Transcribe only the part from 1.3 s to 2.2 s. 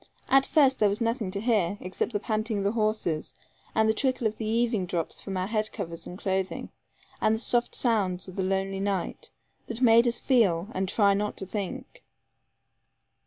hear, except the